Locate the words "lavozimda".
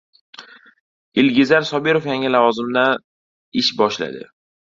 2.35-2.85